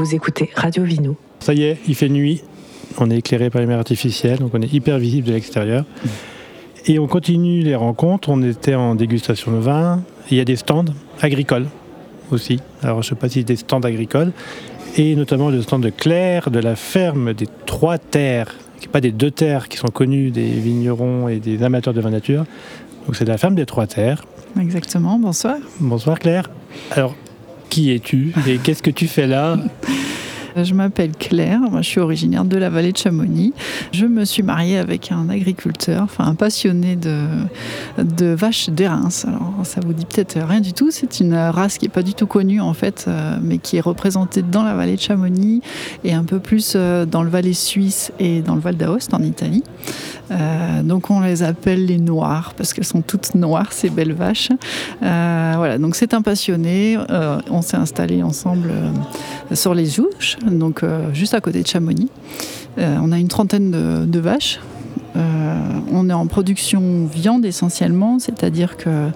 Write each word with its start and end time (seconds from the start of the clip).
Vous 0.00 0.14
écoutez 0.14 0.48
Radio 0.54 0.82
Vino. 0.82 1.14
Ça 1.40 1.52
y 1.52 1.64
est, 1.64 1.76
il 1.86 1.94
fait 1.94 2.08
nuit. 2.08 2.40
On 2.96 3.10
est 3.10 3.18
éclairé 3.18 3.50
par 3.50 3.60
les 3.60 3.66
lumière 3.66 3.80
artificielle, 3.80 4.38
donc 4.38 4.52
on 4.54 4.62
est 4.62 4.72
hyper 4.72 4.98
visible 4.98 5.28
de 5.28 5.34
l'extérieur. 5.34 5.84
Et 6.86 6.98
on 6.98 7.06
continue 7.06 7.60
les 7.60 7.74
rencontres. 7.74 8.30
On 8.30 8.42
était 8.42 8.74
en 8.74 8.94
dégustation 8.94 9.52
de 9.52 9.58
vin. 9.58 10.02
Il 10.30 10.38
y 10.38 10.40
a 10.40 10.46
des 10.46 10.56
stands 10.56 10.86
agricoles 11.20 11.66
aussi. 12.30 12.60
Alors 12.82 13.02
je 13.02 13.08
ne 13.08 13.14
sais 13.14 13.20
pas 13.20 13.28
si 13.28 13.44
des 13.44 13.56
stands 13.56 13.80
agricoles. 13.80 14.32
Et 14.96 15.14
notamment 15.16 15.50
le 15.50 15.60
stand 15.60 15.82
de 15.82 15.90
Claire 15.90 16.50
de 16.50 16.60
la 16.60 16.76
ferme 16.76 17.34
des 17.34 17.46
Trois 17.66 17.98
Terres, 17.98 18.54
qui 18.80 18.86
n'est 18.86 18.92
pas 18.92 19.02
des 19.02 19.12
deux 19.12 19.30
terres 19.30 19.68
qui 19.68 19.76
sont 19.76 19.88
connues 19.88 20.30
des 20.30 20.48
vignerons 20.48 21.28
et 21.28 21.40
des 21.40 21.62
amateurs 21.62 21.92
de 21.92 22.00
vin 22.00 22.08
nature. 22.08 22.46
Donc 23.04 23.16
c'est 23.16 23.26
la 23.26 23.36
ferme 23.36 23.54
des 23.54 23.66
Trois 23.66 23.86
Terres. 23.86 24.24
Exactement, 24.58 25.18
bonsoir. 25.18 25.58
Bonsoir 25.78 26.18
Claire. 26.18 26.48
Alors, 26.90 27.14
qui 27.70 27.92
es-tu 27.92 28.32
et 28.46 28.58
qu'est-ce 28.58 28.82
que 28.82 28.90
tu 28.90 29.06
fais 29.06 29.26
là? 29.26 29.56
Je 30.56 30.74
m'appelle 30.74 31.12
Claire, 31.12 31.60
moi 31.60 31.82
je 31.82 31.88
suis 31.88 32.00
originaire 32.00 32.44
de 32.44 32.56
la 32.56 32.70
vallée 32.70 32.92
de 32.92 32.96
Chamonix. 32.96 33.52
Je 33.92 34.06
me 34.06 34.24
suis 34.24 34.42
mariée 34.42 34.78
avec 34.78 35.12
un 35.12 35.28
agriculteur, 35.28 36.02
enfin 36.04 36.24
un 36.26 36.34
passionné 36.34 36.96
de, 36.96 37.24
de 37.98 38.26
vaches 38.26 38.70
d'Erins. 38.70 39.08
Alors 39.26 39.54
ça 39.64 39.80
vous 39.84 39.92
dit 39.92 40.04
peut-être 40.04 40.38
rien 40.40 40.60
du 40.60 40.72
tout, 40.72 40.90
c'est 40.90 41.20
une 41.20 41.34
race 41.34 41.78
qui 41.78 41.86
n'est 41.86 41.92
pas 41.92 42.02
du 42.02 42.14
tout 42.14 42.26
connue 42.26 42.60
en 42.60 42.74
fait, 42.74 43.06
euh, 43.08 43.36
mais 43.42 43.58
qui 43.58 43.76
est 43.76 43.80
représentée 43.80 44.42
dans 44.42 44.62
la 44.62 44.74
vallée 44.74 44.96
de 44.96 45.00
Chamonix 45.00 45.62
et 46.04 46.12
un 46.12 46.24
peu 46.24 46.38
plus 46.38 46.74
euh, 46.76 47.06
dans 47.06 47.22
le 47.22 47.30
Valais 47.30 47.52
suisse 47.52 48.12
et 48.18 48.40
dans 48.40 48.54
le 48.54 48.60
Val 48.60 48.76
d'Aoste 48.76 49.14
en 49.14 49.22
Italie. 49.22 49.64
Euh, 50.30 50.82
donc 50.82 51.10
on 51.10 51.20
les 51.20 51.42
appelle 51.42 51.86
les 51.86 51.98
noirs 51.98 52.54
parce 52.56 52.72
qu'elles 52.72 52.84
sont 52.84 53.02
toutes 53.02 53.34
noires, 53.34 53.72
ces 53.72 53.90
belles 53.90 54.12
vaches. 54.12 54.50
voilà, 55.00 55.78
donc 55.78 55.96
c'est 55.96 56.14
un 56.14 56.22
passionné. 56.22 56.98
on 57.50 57.62
s'est 57.62 57.76
installé 57.76 58.22
ensemble 58.22 58.72
sur 59.52 59.74
les 59.74 59.86
Jouches, 59.86 60.36
donc 60.48 60.82
euh, 60.82 61.12
juste 61.12 61.34
à 61.34 61.40
côté 61.40 61.62
de 61.62 61.66
Chamonix. 61.66 62.08
Euh, 62.78 62.96
on 63.02 63.12
a 63.12 63.18
une 63.18 63.28
trentaine 63.28 63.70
de, 63.70 64.18
vaches. 64.18 64.60
Euh, 65.16 65.58
on 65.92 66.08
est 66.08 66.12
en 66.12 66.26
production 66.26 67.06
viande 67.06 67.44
essentiellement, 67.44 68.18
c'est-à-dire 68.18 68.76
que 68.76 69.08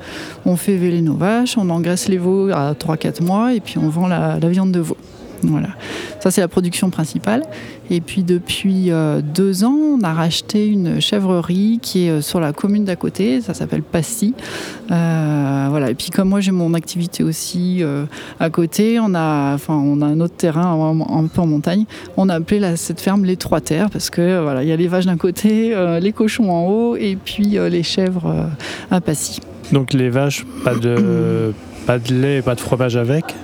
on 0.45 0.56
fait 0.56 0.77
véler 0.77 1.02
nos 1.02 1.14
vaches, 1.14 1.56
on 1.56 1.70
engraisse 1.70 2.08
les 2.08 2.19
veaux 2.19 2.50
à 2.50 2.72
3-4 2.72 3.22
mois 3.22 3.55
et 3.55 3.61
puis 3.61 3.78
on 3.78 3.89
vend 3.89 4.08
la 4.08 4.39
viande 4.48 4.72
de 4.72 4.80
veau. 4.80 4.97
Voilà. 5.50 5.69
Ça, 6.20 6.31
c'est 6.31 6.41
la 6.41 6.48
production 6.48 6.91
principale. 6.91 7.42
Et 7.91 8.00
puis, 8.00 8.23
depuis 8.23 8.91
euh, 8.91 9.20
deux 9.20 9.64
ans, 9.64 9.77
on 9.98 10.01
a 10.03 10.12
racheté 10.12 10.67
une 10.67 11.01
chèvrerie 11.01 11.78
qui 11.83 12.06
est 12.06 12.11
euh, 12.11 12.20
sur 12.23 12.41
la 12.41 12.53
commune 12.53 12.84
d'à 12.84 12.97
côté. 12.97 13.41
Ça 13.41 13.53
s'appelle 13.53 13.83
Passy. 13.83 14.34
Euh, 14.91 15.67
voilà. 15.69 15.91
Et 15.91 15.95
puis, 15.95 16.11
comme 16.11 16.31
moi, 16.31 16.41
j'ai 16.41 16.51
mon 16.51 16.75
activité 16.75 17.23
aussi 17.23 17.83
à 18.41 18.51
côté, 18.51 18.98
on 19.01 19.14
a, 19.14 19.55
enfin, 19.55 19.75
on 19.75 20.01
a 20.01 20.06
un 20.06 20.20
autre 20.20 20.36
terrain 20.36 20.97
un, 21.09 21.27
peu 21.27 21.41
en 21.41 21.47
montagne. 21.47 21.84
On 22.17 22.29
a 22.29 22.34
appelé 22.34 22.77
cette 22.77 23.01
ferme 23.01 23.25
les 23.25 23.36
Trois 23.36 23.61
Terres 23.61 23.91
parce 23.91 24.11
que 24.11 24.42
voilà, 24.42 24.62
il 24.62 24.69
y 24.69 24.73
a 24.73 24.77
les 24.77 24.89
vaches 24.89 25.06
d'un 25.06 25.17
côté, 25.17 25.75
les 26.01 26.12
cochons 26.12 26.51
en 26.51 26.67
haut 26.67 26.97
et 26.97 27.17
puis 27.23 27.58
les 27.58 27.83
chèvres 27.83 28.48
à 28.91 29.01
Passy. 29.01 29.41
Donc, 29.73 29.92
les 29.92 30.11
vaches, 30.11 30.45
pas 30.64 30.75
de, 30.75 31.53
pas 31.87 31.99
de 31.99 32.15
lait, 32.15 32.43
pas 32.43 32.55
de 32.55 32.61
fromage 32.61 32.97
avec 32.97 33.35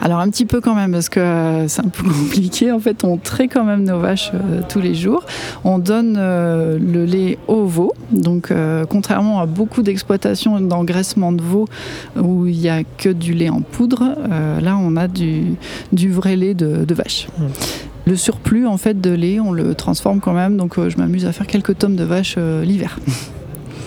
alors 0.00 0.20
un 0.20 0.30
petit 0.30 0.46
peu 0.46 0.60
quand 0.60 0.74
même 0.74 0.92
parce 0.92 1.08
que 1.08 1.20
euh, 1.20 1.68
c'est 1.68 1.84
un 1.84 1.88
peu 1.88 2.04
compliqué. 2.08 2.72
En 2.72 2.78
fait, 2.78 3.04
on 3.04 3.16
trait 3.16 3.48
quand 3.48 3.64
même 3.64 3.84
nos 3.84 3.98
vaches 3.98 4.30
euh, 4.34 4.60
tous 4.68 4.80
les 4.80 4.94
jours. 4.94 5.24
On 5.64 5.78
donne 5.78 6.16
euh, 6.18 6.78
le 6.78 7.04
lait 7.04 7.38
au 7.48 7.64
veau. 7.64 7.92
Donc 8.10 8.52
contrairement 8.88 9.40
à 9.40 9.46
beaucoup 9.46 9.82
d'exploitations 9.82 10.60
d'engraissement 10.60 11.32
de 11.32 11.42
veau 11.42 11.66
où 12.16 12.46
il 12.46 12.58
n'y 12.58 12.68
a 12.68 12.82
que 12.84 13.08
du 13.08 13.34
lait 13.34 13.48
en 13.48 13.60
poudre, 13.60 14.16
là 14.60 14.78
on 14.80 14.96
a 14.96 15.08
du, 15.08 15.56
vrai 15.92 16.36
lait 16.36 16.54
de, 16.54 16.94
vache. 16.94 17.28
Mmh. 17.38 17.42
Le 18.06 18.16
surplus 18.16 18.66
en 18.66 18.78
fait 18.78 19.00
de 19.00 19.10
lait, 19.10 19.40
on 19.40 19.52
le 19.52 19.74
transforme 19.74 20.20
quand 20.20 20.32
même. 20.32 20.56
Donc 20.56 20.76
je 20.76 20.96
m'amuse 20.96 21.26
à 21.26 21.32
faire 21.32 21.46
quelques 21.46 21.76
tomes 21.78 21.96
de 21.96 22.04
vache 22.04 22.36
l'hiver. 22.36 22.98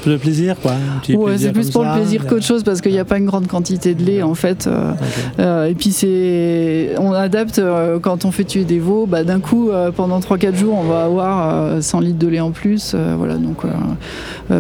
le 0.06 0.18
plaisir, 0.18 0.56
quoi. 0.60 0.74
Ouais, 1.10 1.38
c'est 1.38 1.52
plus 1.52 1.70
pour 1.70 1.84
le 1.84 1.94
plaisir 1.94 2.26
qu'autre 2.26 2.46
chose 2.46 2.64
parce 2.64 2.82
qu'il 2.82 2.92
n'y 2.92 3.00
a 3.00 3.06
pas 3.06 3.18
une 3.18 3.26
grande 3.26 3.48
quantité 3.48 3.94
de 3.94 4.04
lait 4.04 4.22
en 4.22 4.36
fait. 4.36 4.68
Euh, 4.68 4.94
euh, 5.40 5.66
et 5.66 5.76
puis 5.76 5.92
c'est, 5.92 6.94
on 6.98 7.12
adapte 7.14 7.60
euh, 7.60 8.00
quand 8.00 8.26
on 8.26 8.32
fait 8.32 8.44
tuer 8.44 8.64
des 8.64 8.80
veaux. 8.80 9.06
Bah, 9.06 9.24
d'un 9.24 9.40
coup, 9.40 9.70
pendant 9.96 10.20
3-4 10.20 10.56
jours, 10.56 10.78
on 10.78 10.84
va 10.84 11.06
avoir 11.06 11.82
100 11.82 12.00
litres 12.00 12.20
de 12.20 12.28
lait 12.28 12.40
en 12.40 12.52
plus. 12.52 12.96
voilà, 13.18 13.36
donc 13.36 13.64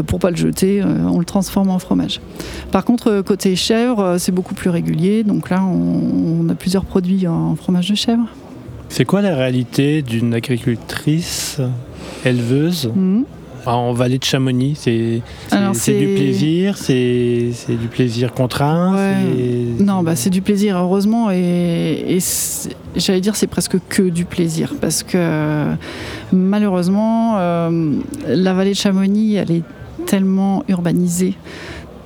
pour 0.07 0.19
pas 0.19 0.29
le 0.29 0.37
jeter, 0.37 0.83
on 0.83 1.19
le 1.19 1.25
transforme 1.25 1.69
en 1.69 1.79
fromage. 1.79 2.21
Par 2.71 2.85
contre, 2.85 3.21
côté 3.21 3.55
chèvre, 3.55 4.15
c'est 4.17 4.31
beaucoup 4.31 4.53
plus 4.53 4.69
régulier. 4.69 5.23
Donc 5.23 5.49
là, 5.49 5.63
on, 5.63 6.47
a 6.49 6.55
plusieurs 6.55 6.85
produits 6.85 7.27
en 7.27 7.55
fromage 7.55 7.89
de 7.89 7.95
chèvre. 7.95 8.25
C'est 8.89 9.05
quoi 9.05 9.21
la 9.21 9.35
réalité 9.35 10.01
d'une 10.01 10.33
agricultrice 10.33 11.61
éleveuse 12.25 12.91
mmh 12.93 13.21
en 13.65 13.93
vallée 13.93 14.17
de 14.17 14.23
Chamonix, 14.23 14.75
c'est 14.75 15.21
du 15.93 16.15
plaisir, 16.15 16.77
c'est 16.77 17.51
du 17.69 17.87
plaisir 17.87 18.33
contraint. 18.33 18.95
Non, 19.79 20.03
bah, 20.03 20.15
c'est 20.15 20.29
du 20.29 20.41
plaisir, 20.41 20.77
heureusement, 20.77 21.31
et, 21.31 22.19
j'allais 22.95 23.21
dire 23.21 23.35
c'est 23.35 23.47
presque 23.47 23.77
que 23.89 24.03
du 24.03 24.25
plaisir, 24.25 24.73
parce 24.79 25.03
que 25.03 25.73
malheureusement, 26.31 27.35
euh, 27.37 27.93
la 28.27 28.53
vallée 28.53 28.71
de 28.71 28.75
Chamonix, 28.75 29.35
elle 29.35 29.51
est 29.51 29.63
tellement 30.05 30.63
urbanisée 30.67 31.35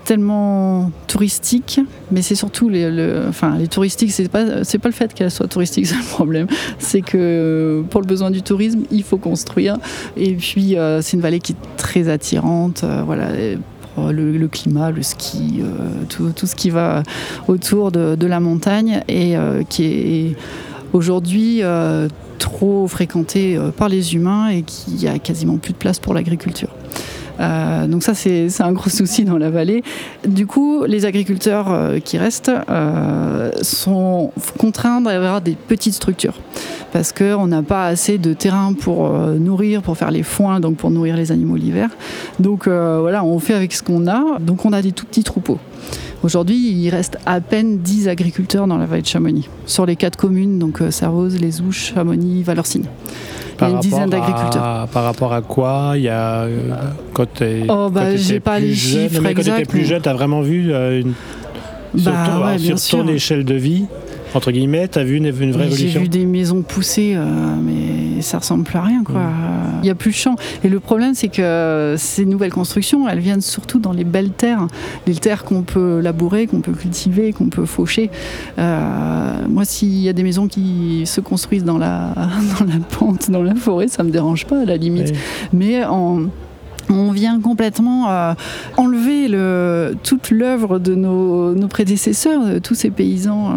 tellement 0.06 0.92
touristique, 1.08 1.82
mais 2.12 2.22
c'est 2.22 2.36
surtout 2.36 2.70
les, 2.70 2.88
enfin, 3.28 3.58
les 3.58 3.68
touristiques, 3.68 4.12
c'est 4.12 4.30
pas, 4.30 4.64
c'est 4.64 4.78
pas 4.78 4.88
le 4.88 4.94
fait 4.94 5.14
qu'elle 5.14 5.32
soit 5.32 5.48
touristique, 5.48 5.88
c'est 5.88 5.98
le 5.98 6.04
problème. 6.04 6.48
C'est 6.80 7.02
que 7.02 7.84
pour 7.90 8.02
le 8.02 8.08
besoin 8.08 8.32
du 8.32 8.42
tourisme, 8.42 8.84
il 8.92 9.04
faut 9.04 9.18
construire. 9.18 9.78
Et 10.16 10.34
puis, 10.36 10.78
euh, 10.78 11.02
c'est 11.02 11.18
une 11.18 11.22
vallée 11.22 11.40
qui 11.40 11.54
est 11.54 11.78
très 11.78 12.08
attirante. 12.08 12.84
Euh, 12.84 13.02
voilà. 13.06 13.30
Le, 13.98 14.48
climat, 14.48 14.92
le 14.92 15.02
ski, 15.02 15.62
euh, 15.62 16.04
tout, 16.10 16.32
tout, 16.36 16.48
ce 16.48 16.56
qui 16.56 16.70
va 16.70 17.02
autour 17.48 17.94
de, 17.94 18.16
de 18.16 18.28
la 18.28 18.42
montagne 18.42 19.02
et 19.08 19.36
qui 19.70 19.86
est 19.86 20.36
aujourd'hui 20.92 21.62
trop 22.40 22.88
fréquenté 22.90 23.58
par 23.78 23.88
les 23.88 24.16
humains 24.16 24.50
et 24.50 24.64
qui 24.64 25.08
a 25.08 25.18
quasiment 25.18 25.56
plus 25.56 25.72
de 25.72 25.78
place 25.78 26.00
pour 26.00 26.14
l'agriculture. 26.14 26.68
Euh, 27.40 27.88
donc 27.88 28.04
ça, 28.04 28.14
c'est 28.14 28.50
un 28.62 28.72
gros 28.72 28.90
souci 28.90 29.26
dans 29.26 29.38
la 29.38 29.50
vallée. 29.50 29.84
Du 30.28 30.48
coup, 30.48 30.84
les 30.86 31.06
agriculteurs 31.06 31.72
euh, 31.72 32.00
qui 32.00 32.18
restent 32.18 32.52
euh, 32.70 33.52
sont 33.62 34.32
contraints 34.58 35.02
d'avoir 35.02 35.42
des 35.42 35.56
petites 35.56 35.94
structures 35.94 36.40
parce 36.94 37.12
qu'on 37.12 37.48
n'a 37.48 37.62
pas 37.62 37.88
assez 37.88 38.18
de 38.18 38.34
terrain 38.34 38.74
pour 38.74 39.10
nourrir, 39.10 39.82
pour 39.82 39.98
faire 39.98 40.12
les 40.12 40.24
foins, 40.24 40.62
donc 40.62 40.78
pour 40.78 40.92
nourrir 40.92 41.18
les 41.18 41.34
animaux 41.34 41.58
l'hiver. 41.58 41.90
Donc 42.40 42.70
voilà, 42.70 43.22
on 43.26 43.38
fait 43.40 43.54
avec 43.54 43.74
ce 43.74 43.84
qu'on 43.84 44.08
a. 44.08 44.40
Donc 44.40 44.64
on 44.64 44.72
a 44.72 44.82
des 44.82 44.94
tout 44.94 45.06
petits 45.06 45.26
troupeaux. 45.26 45.60
Aujourd'hui, 46.24 46.56
il 46.56 46.90
reste 46.90 47.18
à 47.26 47.42
peine 47.42 47.80
10 47.80 48.08
agriculteurs 48.08 48.66
dans 48.66 48.78
la 48.78 48.86
vallée 48.86 49.02
de 49.02 49.08
Chamonix, 49.08 49.50
sur 49.66 49.86
les 49.86 49.98
quatre 49.98 50.16
communes, 50.16 50.58
donc 50.58 50.82
Servoz, 50.90 51.38
Les 51.38 51.60
Ouches, 51.60 51.92
Chamonix, 51.94 52.44
Valorcine 52.44 52.86
il 53.60 53.64
y 53.64 53.66
a 53.66 53.70
une 53.70 53.80
dizaine 53.80 54.10
d'agriculteurs. 54.10 54.88
Par 54.92 55.04
rapport 55.04 55.34
à 55.34 55.42
quoi 55.42 55.94
Il 55.96 56.04
y 56.04 56.10
a 56.10 56.44
euh, 56.44 56.72
quand 57.14 57.28
tu 57.34 57.46
oh, 57.68 57.90
bah, 57.90 58.16
j'ai 58.16 58.40
pas 58.40 58.60
les 58.60 58.76
chiffres 58.76 59.22
Quand 59.22 59.42
tu 59.42 59.50
étais 59.50 59.66
plus 59.66 59.86
jeune, 59.86 60.02
tu 60.02 60.10
as 60.10 60.14
vraiment 60.14 60.42
vu 60.42 60.74
euh, 60.74 61.02
une, 61.02 61.14
bah, 61.94 62.58
sur, 62.58 63.00
ton 63.00 63.08
échelle 63.08 63.46
de 63.46 63.56
vie 63.56 63.86
entre 64.36 64.52
guillemets, 64.52 64.88
tu 64.90 65.00
as 65.00 65.04
vu 65.04 65.16
une, 65.16 65.32
vraie 65.32 65.46
évolution 65.46 65.88
J'ai 65.88 66.00
vu 66.00 66.10
des 66.10 66.26
maisons 66.26 66.62
pousser, 66.62 67.14
euh, 67.16 67.24
mais 67.64 67.95
ça 68.26 68.40
ressemble 68.40 68.64
plus 68.64 68.78
à 68.78 68.82
rien. 68.82 69.04
quoi. 69.04 69.22
Il 69.82 69.84
n'y 69.84 69.90
a 69.90 69.96
plus 69.96 70.12
de 70.12 70.16
champs. 70.16 70.36
Et 70.64 70.70
le 70.70 70.80
problème, 70.80 71.14
c'est 71.14 71.28
que 71.28 71.96
ces 71.98 72.26
nouvelles 72.26 72.54
constructions, 72.54 73.08
elles 73.08 73.20
viennent 73.20 73.42
surtout 73.42 73.80
dans 73.80 73.94
les 73.94 74.04
belles 74.04 74.32
terres, 74.32 74.68
les 75.08 75.16
terres 75.16 75.44
qu'on 75.44 75.62
peut 75.64 76.00
labourer, 76.00 76.48
qu'on 76.48 76.62
peut 76.62 76.74
cultiver, 76.74 77.34
qu'on 77.34 77.50
peut 77.50 77.66
faucher. 77.66 78.10
Euh, 78.58 79.48
moi, 79.48 79.66
s'il 79.66 80.00
y 80.00 80.10
a 80.10 80.14
des 80.14 80.24
maisons 80.24 80.48
qui 80.48 81.04
se 81.06 81.22
construisent 81.22 81.64
dans 81.64 81.78
la, 81.78 82.14
dans 82.60 82.66
la 82.66 82.80
pente, 82.80 83.30
dans 83.30 83.44
la 83.44 83.56
forêt, 83.56 83.88
ça 83.88 84.04
me 84.04 84.10
dérange 84.10 84.46
pas 84.46 84.62
à 84.62 84.66
la 84.66 84.78
limite. 84.78 85.14
Mais 85.54 85.84
en 85.86 86.24
on 86.90 87.12
vient 87.12 87.40
complètement 87.40 88.10
euh, 88.10 88.34
enlever 88.78 89.28
le, 89.28 89.96
toute 90.04 90.32
l'œuvre 90.32 90.80
de 90.80 90.96
nos, 90.96 91.68
prédécesseurs, 91.68 92.46
de 92.46 92.60
tous 92.60 92.76
ces 92.76 92.90
paysans 92.90 93.54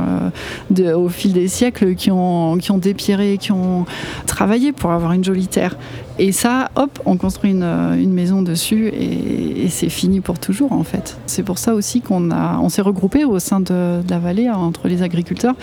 euh, 0.78 0.94
au 0.94 1.08
fil 1.08 1.32
des 1.32 1.48
siècles 1.48 1.94
qui 1.94 2.10
ont, 2.10 2.56
qui 2.58 2.70
ont 2.70 2.78
dépierré, 2.78 3.38
qui 3.38 3.52
ont 3.52 3.84
travaillé 4.26 4.72
pour 4.72 4.92
avoir 4.92 5.12
une 5.12 5.24
jolie 5.24 5.48
terre. 5.48 5.76
Et 6.18 6.32
ça, 6.32 6.70
hop, 6.74 6.98
on 7.06 7.16
construit 7.16 7.52
une, 7.52 7.62
une 7.62 8.12
maison 8.12 8.42
dessus 8.42 8.88
et, 8.88 9.68
c'est 9.70 9.90
fini 9.90 10.20
pour 10.20 10.38
toujours 10.38 10.72
en 10.72 10.82
fait. 10.82 11.18
C'est 11.26 11.42
pour 11.42 11.58
ça 11.58 11.74
aussi 11.74 12.00
qu'on 12.00 12.30
on 12.30 12.68
s'est 12.70 12.80
regroupé 12.80 13.24
au 13.24 13.38
sein 13.38 13.60
de, 13.60 14.00
la 14.08 14.18
vallée 14.18 14.46
hein, 14.46 14.56
entre 14.56 14.88
les 14.88 15.02
agriculteurs 15.02 15.54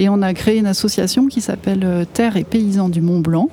et 0.00 0.08
on 0.08 0.20
a 0.20 0.34
créé 0.34 0.58
une 0.58 0.66
association 0.66 1.28
qui 1.28 1.40
s'appelle 1.40 1.82
euh, 1.84 2.04
Terre 2.04 2.36
et 2.36 2.42
Paysans 2.42 2.88
du 2.88 3.00
Mont 3.00 3.20
Blanc. 3.20 3.48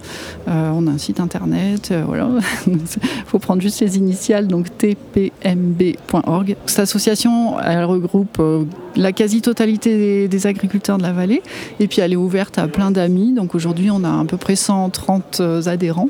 on 0.48 0.88
a 0.88 0.92
un 0.92 0.98
site 0.98 1.20
internet, 1.20 1.94
voilà. 2.06 2.30
faut 3.28 3.40
prendre 3.40 3.62
juste 3.62 3.82
les 3.82 3.98
initiales, 3.98 4.48
donc 4.48 4.76
tpmb.org. 4.78 6.56
Cette 6.66 6.80
association, 6.80 7.60
elle 7.60 7.84
regroupe 7.86 8.38
euh, 8.40 8.64
la 8.96 9.12
quasi-totalité 9.12 10.28
des, 10.28 10.48
agriculteurs 10.48 10.98
de 10.98 11.04
la 11.04 11.12
vallée, 11.12 11.42
et 11.80 11.88
puis 11.88 12.02
elle 12.02 12.14
est 12.14 12.18
ouverte 12.18 12.58
à 12.58 12.68
plein 12.68 12.92
d'amis. 12.92 13.34
Donc 13.34 13.56
aujourd'hui, 13.56 13.92
on 13.92 14.04
a 14.04 14.22
à 14.22 14.26
peu 14.26 14.38
près 14.38 14.56
130 14.56 15.42
adhérents 15.68 16.10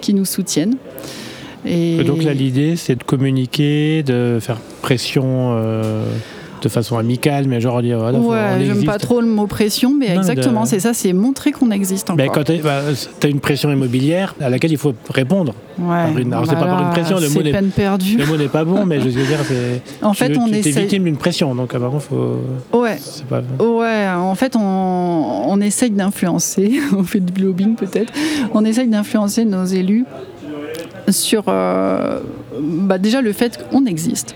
qui 0.00 0.14
nous 0.14 0.24
soutiennent. 0.24 0.76
Donc 1.64 2.22
là, 2.22 2.32
l'idée, 2.32 2.76
c'est 2.76 2.94
de 2.94 3.02
communiquer, 3.02 4.02
de 4.04 4.38
faire 4.40 4.58
pression 4.82 5.58
de 6.62 6.68
façon 6.68 6.96
amicale, 6.96 7.46
mais 7.48 7.60
genre 7.60 7.82
dire. 7.82 7.98
Voilà, 7.98 8.18
ouais, 8.18 8.64
j'aime 8.64 8.84
pas 8.84 8.98
trop 8.98 9.20
le 9.20 9.26
mot 9.26 9.46
pression, 9.46 9.94
mais 9.98 10.14
exactement, 10.14 10.64
c'est 10.64 10.80
ça, 10.80 10.94
c'est 10.94 11.12
montrer 11.12 11.52
qu'on 11.52 11.70
existe 11.70 12.10
encore. 12.10 12.24
Mais 12.24 12.28
quand 12.32 12.50
bah, 12.62 12.82
as 13.22 13.26
une 13.26 13.40
pression 13.40 13.70
immobilière 13.70 14.34
à 14.40 14.48
laquelle 14.48 14.72
il 14.72 14.78
faut 14.78 14.94
répondre. 15.10 15.54
Ouais. 15.78 16.24
Alors, 16.32 16.46
c'est 16.46 16.54
pas 16.54 16.64
par 16.64 16.82
une 16.82 16.90
pression, 16.90 17.18
le 17.18 17.28
mot 17.28 17.42
n'est 17.42 17.52
Le 17.52 18.26
mot 18.26 18.36
n'est 18.36 18.48
pas 18.48 18.64
bon, 18.64 18.86
mais 18.86 19.00
je 19.00 19.08
veux 19.08 19.24
dire, 19.24 19.40
c'est. 19.46 19.82
En 20.02 20.14
fait, 20.14 20.30
tu, 20.30 20.38
on 20.38 20.46
est 20.48 20.60
victime 20.60 21.04
d'une 21.04 21.16
pression, 21.16 21.54
donc 21.54 21.74
apparemment, 21.74 22.00
faut. 22.00 22.40
Ouais. 22.72 22.96
Pas... 23.28 23.42
Ouais, 23.62 24.08
en 24.08 24.34
fait, 24.34 24.56
on, 24.56 24.60
on 24.60 25.60
essaye 25.60 25.90
d'influencer, 25.90 26.80
on 26.96 27.02
fait 27.02 27.20
du 27.20 27.42
lobbying 27.42 27.74
peut-être, 27.74 28.12
on 28.54 28.64
essaye 28.64 28.88
d'influencer 28.88 29.44
nos 29.44 29.64
élus 29.64 30.04
sur 31.08 31.44
euh, 31.48 32.20
bah 32.60 32.98
déjà 32.98 33.20
le 33.20 33.32
fait 33.32 33.58
qu'on 33.70 33.86
existe. 33.86 34.34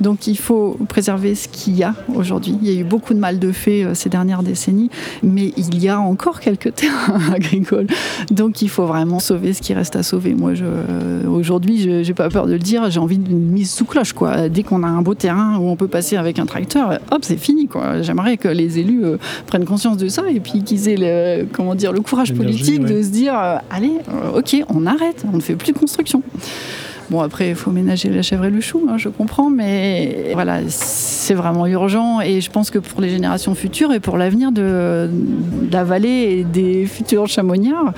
Donc 0.00 0.26
il 0.26 0.36
faut 0.36 0.76
préserver 0.88 1.34
ce 1.34 1.48
qu'il 1.48 1.76
y 1.76 1.82
a 1.82 1.94
aujourd'hui. 2.14 2.58
Il 2.60 2.70
y 2.70 2.76
a 2.76 2.80
eu 2.80 2.84
beaucoup 2.84 3.14
de 3.14 3.18
mal 3.18 3.38
de 3.38 3.52
fait 3.52 3.84
euh, 3.84 3.94
ces 3.94 4.08
dernières 4.08 4.42
décennies, 4.42 4.90
mais 5.22 5.52
il 5.56 5.80
y 5.80 5.88
a 5.88 6.00
encore 6.00 6.40
quelques 6.40 6.74
terrains 6.74 7.32
agricoles. 7.32 7.86
Donc 8.30 8.62
il 8.62 8.68
faut 8.68 8.86
vraiment 8.86 9.20
sauver 9.20 9.52
ce 9.52 9.62
qui 9.62 9.74
reste 9.74 9.96
à 9.96 10.02
sauver. 10.02 10.34
Moi, 10.34 10.54
je, 10.54 10.64
aujourd'hui, 11.26 11.78
je 11.78 12.06
n'ai 12.06 12.14
pas 12.14 12.28
peur 12.28 12.46
de 12.46 12.52
le 12.52 12.58
dire, 12.58 12.90
j'ai 12.90 13.00
envie 13.00 13.18
d'une 13.18 13.50
mise 13.50 13.70
sous 13.70 13.84
cloche. 13.84 14.12
Quoi. 14.12 14.48
Dès 14.48 14.62
qu'on 14.62 14.82
a 14.82 14.88
un 14.88 15.02
beau 15.02 15.14
terrain 15.14 15.56
où 15.58 15.68
on 15.68 15.76
peut 15.76 15.88
passer 15.88 16.16
avec 16.16 16.38
un 16.38 16.46
tracteur, 16.46 16.98
hop, 17.10 17.20
c'est 17.22 17.36
fini. 17.36 17.68
Quoi. 17.68 18.02
J'aimerais 18.02 18.36
que 18.36 18.48
les 18.48 18.78
élus 18.78 19.04
euh, 19.04 19.16
prennent 19.46 19.64
conscience 19.64 19.96
de 19.96 20.08
ça 20.08 20.24
et 20.28 20.40
puis 20.40 20.64
qu'ils 20.64 20.88
aient 20.88 20.96
le, 20.98 21.46
comment 21.52 21.74
dire, 21.74 21.92
le 21.92 22.00
courage 22.00 22.34
politique 22.34 22.84
de 22.84 23.02
se 23.02 23.08
dire, 23.08 23.38
euh, 23.38 23.56
allez, 23.70 23.92
ok, 24.34 24.64
on 24.68 24.86
arrête, 24.86 25.24
on 25.32 25.36
ne 25.36 25.42
fait 25.42 25.54
plus 25.54 25.72
de 25.72 25.78
construction. 25.78 26.22
Bon, 27.12 27.20
après, 27.20 27.50
il 27.50 27.54
faut 27.54 27.70
ménager 27.70 28.08
la 28.08 28.22
chèvre 28.22 28.46
et 28.46 28.50
le 28.50 28.62
chou, 28.62 28.86
hein, 28.88 28.96
je 28.96 29.10
comprends, 29.10 29.50
mais 29.50 30.30
voilà, 30.32 30.60
c'est 30.68 31.34
vraiment 31.34 31.66
urgent. 31.66 32.22
Et 32.22 32.40
je 32.40 32.50
pense 32.50 32.70
que 32.70 32.78
pour 32.78 33.02
les 33.02 33.10
générations 33.10 33.54
futures 33.54 33.92
et 33.92 34.00
pour 34.00 34.16
l'avenir 34.16 34.50
de, 34.50 35.10
la 35.70 35.84
vallée 35.84 36.38
et 36.38 36.44
des 36.44 36.86
futurs 36.86 37.26
chamoniards, 37.26 37.92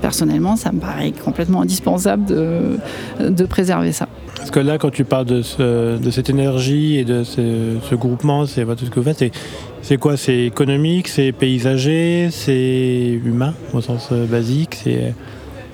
personnellement, 0.00 0.54
ça 0.54 0.70
me 0.70 0.78
paraît 0.78 1.10
complètement 1.10 1.62
indispensable 1.62 2.24
de, 2.24 3.44
préserver 3.46 3.90
ça. 3.90 4.06
Parce 4.36 4.52
que 4.52 4.60
là, 4.60 4.78
quand 4.78 4.90
tu 4.90 5.02
parles 5.02 5.26
de, 5.26 5.42
cette 5.42 6.30
énergie 6.30 6.98
et 6.98 7.04
de 7.04 7.24
ce, 7.24 7.94
groupement, 7.96 8.46
c'est 8.46 8.64
tout 8.64 8.84
ce 8.84 8.90
que 8.90 9.00
vous 9.00 9.12
faites, 9.12 9.34
c'est 9.82 9.96
quoi? 9.96 10.16
C'est 10.16 10.44
économique, 10.44 11.08
c'est 11.08 11.32
paysager, 11.32 12.28
c'est 12.30 13.20
humain 13.24 13.52
au 13.74 13.80
sens 13.80 14.10
euh, 14.12 14.26
basique, 14.26 14.78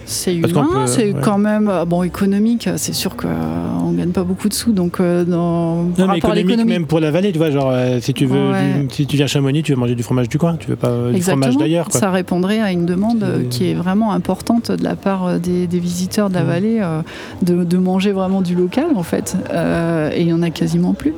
c'est 0.08 0.34
humain, 0.34 0.86
c'est 0.86 1.14
quand 1.22 1.38
même 1.38 1.68
euh, 1.68 1.84
bon 1.84 2.02
économique. 2.02 2.68
C'est 2.76 2.94
sûr 2.94 3.14
qu'on 3.14 3.90
ne 3.90 3.96
gagne 3.96 4.10
pas 4.10 4.24
beaucoup 4.24 4.48
de 4.48 4.54
sous, 4.54 4.72
donc 4.72 5.00
euh, 5.00 5.24
dans, 5.24 5.82
non, 5.82 6.08
mais 6.08 6.18
économique 6.18 6.64
même 6.64 6.86
pour 6.86 7.00
la 7.00 7.10
vallée, 7.10 7.30
tu 7.30 7.38
vois, 7.38 7.50
genre 7.50 7.70
euh, 7.70 7.98
si 8.00 8.14
tu 8.14 8.24
veux, 8.24 8.52
si 8.90 9.06
tu 9.06 9.16
viens 9.16 9.26
à 9.26 9.28
Chamonix, 9.28 9.62
tu 9.62 9.72
veux 9.72 9.78
manger 9.78 9.94
du 9.94 10.02
fromage 10.02 10.28
du 10.28 10.38
coin, 10.38 10.56
tu 10.56 10.68
veux 10.68 10.76
pas 10.76 11.12
du 11.12 11.20
fromage 11.20 11.56
d'ailleurs. 11.56 11.88
Ça 11.90 12.10
répondrait 12.10 12.60
à 12.60 12.72
une 12.72 12.86
demande 12.86 13.24
qui 13.50 13.70
est 13.70 13.74
vraiment 13.74 14.12
importante 14.12 14.72
de 14.72 14.82
la 14.82 14.96
part 14.96 15.38
des, 15.38 15.66
visiteurs 15.78 16.30
de 16.30 16.34
la 16.34 16.44
vallée 16.44 16.80
de, 17.42 17.64
de, 17.64 17.76
manger 17.76 18.12
vraiment 18.12 18.40
du 18.40 18.54
local 18.54 18.86
en 18.96 19.02
fait, 19.02 19.36
et 19.52 20.22
il 20.22 20.28
y 20.28 20.32
en 20.32 20.42
a 20.42 20.50
quasiment 20.50 20.94
plus 20.94 21.12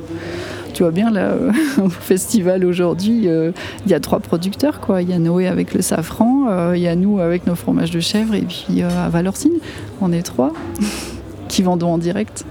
tu 0.73 0.83
vois 0.83 0.91
bien, 0.91 1.11
là, 1.11 1.35
au 1.83 1.89
festival 1.89 2.65
aujourd'hui, 2.65 3.27
euh, 3.27 3.51
il 3.85 3.91
y 3.91 3.93
a 3.93 3.99
trois 3.99 4.19
producteurs. 4.19 4.79
Quoi. 4.79 5.01
Il 5.01 5.09
y 5.09 5.13
a 5.13 5.19
Noé 5.19 5.47
avec 5.47 5.73
le 5.73 5.81
safran, 5.81 6.45
euh, 6.49 6.73
il 6.75 6.81
y 6.81 6.87
a 6.87 6.95
nous 6.95 7.19
avec 7.19 7.47
nos 7.47 7.55
fromages 7.55 7.91
de 7.91 7.99
chèvre, 7.99 8.33
et 8.35 8.41
puis 8.41 8.81
euh, 8.81 8.89
à 8.89 9.09
Valorcine, 9.09 9.59
on 10.01 10.11
est 10.11 10.23
trois 10.23 10.53
qui 11.47 11.63
vendons 11.63 11.93
en 11.93 11.97
direct. 11.97 12.45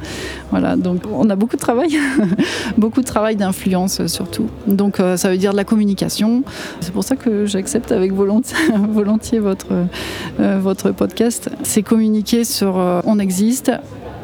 Voilà, 0.51 0.77
donc 0.77 1.03
on 1.11 1.31
a 1.31 1.37
beaucoup 1.37 1.57
de 1.57 1.61
travail, 1.61 1.97
beaucoup 2.77 3.01
de 3.01 3.07
travail 3.07 3.37
d'influence 3.37 4.05
surtout. 4.09 4.49
Donc 4.67 4.97
ça 5.17 5.31
veut 5.31 5.39
dire 5.39 5.53
de 5.53 5.57
la 5.57 5.65
communication. 5.65 6.43
C'est 6.81 6.93
pour 6.93 7.05
ça 7.05 7.17
que 7.17 7.47
j'accepte 7.47 7.93
avec 7.93 8.13
volontiers 8.13 9.39
votre, 9.39 9.69
votre 10.39 10.91
podcast. 10.91 11.49
C'est 11.63 11.83
communiquer 11.83 12.43
sur 12.43 12.75
on 13.07 13.19
existe, 13.21 13.71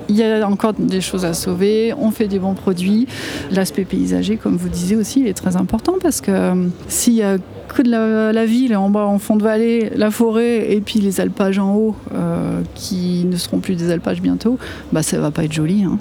il 0.08 0.16
y 0.16 0.22
a 0.22 0.46
encore 0.48 0.72
des 0.74 1.00
choses 1.00 1.24
à 1.24 1.34
sauver, 1.34 1.94
on 1.98 2.10
fait 2.10 2.28
des 2.28 2.38
bons 2.38 2.54
produits. 2.54 3.06
L'aspect 3.50 3.84
paysager, 3.84 4.36
comme 4.36 4.56
vous 4.56 4.68
disiez 4.68 4.96
aussi, 4.96 5.26
est 5.26 5.34
très 5.34 5.56
important 5.56 5.94
parce 6.00 6.20
que 6.20 6.30
euh, 6.30 6.66
s'il 6.88 7.14
y 7.14 7.22
a 7.22 7.38
que 7.68 7.82
de 7.82 7.90
la, 7.90 8.46
ville 8.46 8.76
en 8.76 8.88
bas, 8.88 9.04
en 9.04 9.18
fond 9.18 9.36
de 9.36 9.42
vallée, 9.42 9.90
la 9.94 10.10
forêt 10.10 10.72
et 10.72 10.80
puis 10.80 11.00
les 11.00 11.20
alpages 11.20 11.58
en 11.58 11.74
haut 11.74 11.96
euh, 12.14 12.62
qui 12.74 13.26
ne 13.30 13.36
seront 13.36 13.58
plus 13.58 13.74
des 13.74 13.90
alpages 13.90 14.22
bientôt, 14.22 14.58
bah 14.92 15.02
ça 15.02 15.18
va 15.18 15.30
pas 15.30 15.44
être 15.44 15.52
joli. 15.52 15.84
Hein. 15.84 15.98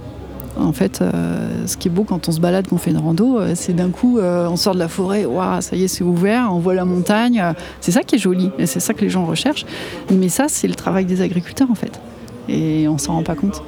En 0.57 0.71
fait, 0.71 1.01
euh, 1.01 1.67
ce 1.67 1.75
qui 1.75 1.89
est 1.89 1.91
beau 1.91 2.03
quand 2.03 2.29
on 2.29 2.31
se 2.31 2.39
balade, 2.39 2.67
qu'on 2.67 2.77
fait 2.77 2.91
une 2.91 2.97
rando, 2.97 3.41
c'est 3.55 3.73
d'un 3.73 3.89
coup, 3.89 4.19
on 4.21 4.55
sort 4.55 4.73
de 4.73 4.79
la 4.79 4.87
forêt, 4.87 5.25
ça 5.59 5.75
y 5.75 5.83
est, 5.83 5.89
c'est 5.89 6.05
ouvert, 6.05 6.47
on 6.51 6.59
voit 6.59 6.75
la 6.75 6.85
montagne. 6.85 7.43
C'est 7.81 7.91
ça 7.91 8.03
qui 8.03 8.15
est 8.15 8.19
joli 8.19 8.51
et 8.57 8.65
c'est 8.65 8.79
ça 8.79 8.93
que 8.93 9.01
les 9.01 9.09
gens 9.09 9.25
recherchent. 9.25 9.65
Mais 10.13 10.29
ça, 10.29 10.45
c'est 10.47 10.69
le 10.69 10.75
travail 10.75 11.03
des 11.03 11.21
agriculteurs 11.21 11.69
en 11.69 11.75
fait 11.75 11.99
et 12.49 12.87
on 12.87 12.97
s'en 12.97 13.13
rend 13.13 13.23
pas 13.23 13.35
compte. 13.35 13.61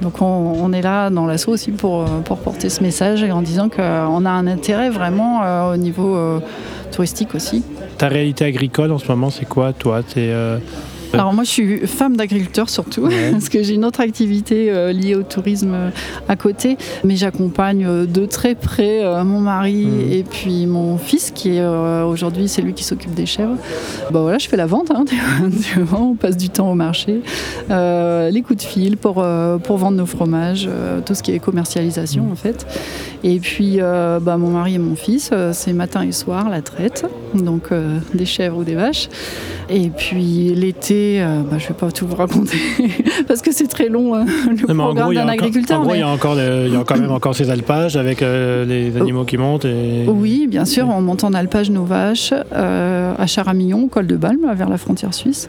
Donc 0.00 0.20
on, 0.20 0.72
est 0.72 0.82
là 0.82 1.10
dans 1.10 1.26
l'assaut 1.26 1.52
aussi 1.52 1.70
pour, 1.70 2.04
pour 2.24 2.38
porter 2.38 2.68
ce 2.68 2.82
message 2.82 3.22
en 3.22 3.40
disant 3.40 3.68
qu'on 3.68 4.24
a 4.24 4.30
un 4.30 4.46
intérêt 4.48 4.90
vraiment 4.90 5.42
euh, 5.44 5.74
au 5.74 5.76
niveau 5.76 6.16
euh, 6.16 6.40
touristique 6.90 7.34
aussi. 7.36 7.62
Ta 7.98 8.08
réalité 8.08 8.44
agricole 8.44 8.90
en 8.90 8.98
ce 8.98 9.06
moment, 9.06 9.30
c'est 9.30 9.44
quoi 9.44 9.72
toi? 9.72 10.00
Euh, 10.16 10.58
alors 11.22 11.34
moi 11.34 11.44
je 11.44 11.50
suis 11.50 11.86
femme 11.86 12.16
d'agriculteur 12.16 12.68
surtout, 12.70 13.08
parce 13.32 13.48
que 13.48 13.62
j'ai 13.62 13.74
une 13.74 13.84
autre 13.84 14.00
activité 14.00 14.70
euh, 14.70 14.92
liée 14.92 15.14
au 15.14 15.22
tourisme 15.22 15.72
euh, 15.74 15.90
à 16.28 16.36
côté, 16.36 16.76
mais 17.04 17.16
j'accompagne 17.16 17.84
euh, 17.86 18.06
de 18.06 18.26
très 18.26 18.54
près 18.54 19.02
mon 19.24 19.40
mari 19.40 19.86
mmh. 19.86 20.12
et 20.12 20.24
puis 20.28 20.66
mon 20.66 20.96
fils 20.98 21.30
qui 21.30 21.56
est 21.56 21.64
aujourd'hui 21.64 22.48
c'est 22.48 22.62
lui 22.62 22.74
qui 22.74 22.84
s'occupe 22.84 23.14
des 23.14 23.26
chèvres. 23.26 23.56
Bah 24.10 24.20
voilà, 24.20 24.38
je 24.38 24.48
fais 24.48 24.56
la 24.56 24.66
vente, 24.66 24.90
hein, 24.90 25.04
on 25.92 26.14
passe 26.14 26.36
du 26.36 26.48
temps 26.48 26.70
au 26.70 26.74
marché, 26.74 27.20
les 27.68 28.42
coups 28.42 28.64
de 28.64 28.68
fil 28.68 28.96
pour, 28.96 29.24
pour 29.62 29.76
vendre 29.76 29.96
nos 29.96 30.06
fromages, 30.06 30.68
tout 31.04 31.14
ce 31.14 31.22
qui 31.22 31.32
est 31.32 31.38
commercialisation 31.38 32.28
en 32.30 32.36
fait. 32.36 32.66
Et 33.24 33.38
puis 33.38 33.78
bah, 33.78 34.36
mon 34.36 34.50
mari 34.50 34.74
et 34.74 34.78
mon 34.78 34.96
fils, 34.96 35.30
c'est 35.52 35.72
matin 35.72 36.02
et 36.02 36.12
soir 36.12 36.48
la 36.48 36.62
traite, 36.62 37.04
donc 37.34 37.70
des 38.14 38.26
chèvres 38.26 38.58
ou 38.58 38.64
des 38.64 38.74
vaches. 38.74 39.08
Et 39.68 39.88
puis 39.88 40.54
l'été, 40.54 41.01
euh, 41.20 41.42
bah, 41.42 41.58
je 41.58 41.64
ne 41.64 41.68
vais 41.68 41.74
pas 41.74 41.90
tout 41.90 42.06
vous 42.06 42.16
raconter 42.16 42.58
parce 43.28 43.42
que 43.42 43.52
c'est 43.52 43.66
très 43.66 43.88
long 43.88 44.14
hein, 44.14 44.24
le 44.48 44.74
programme 44.74 45.14
d'un 45.14 45.28
agriculteur. 45.28 45.80
En 45.80 45.84
gros, 45.84 45.94
il 45.94 46.00
y 46.00 46.02
a 46.02 46.08
encore, 46.08 46.36
il 46.38 46.72
y 46.72 46.76
a 46.76 46.84
quand 46.84 46.98
même 46.98 47.10
encore 47.10 47.34
ces 47.34 47.50
alpages 47.50 47.96
avec 47.96 48.22
euh, 48.22 48.64
les 48.64 48.96
animaux 48.96 49.24
qui 49.24 49.36
montent. 49.36 49.64
Et... 49.64 50.04
Oui, 50.06 50.46
bien 50.48 50.64
sûr, 50.64 50.88
on 50.88 51.00
monte 51.00 51.24
en 51.24 51.32
alpage 51.34 51.70
nos 51.70 51.84
vaches 51.84 52.34
euh, 52.54 53.14
à 53.18 53.26
Charamillon, 53.26 53.88
col 53.88 54.06
de 54.06 54.16
Balme, 54.16 54.52
vers 54.54 54.68
la 54.68 54.78
frontière 54.78 55.14
suisse. 55.14 55.48